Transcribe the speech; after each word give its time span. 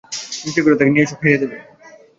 নীচের 0.43 0.63
ঘরে 0.63 0.77
তাঁকে 0.79 0.91
নিয়ে 0.93 1.05
এসো, 1.05 1.15
খাইয়ে 1.19 1.39
দেবে। 1.41 1.55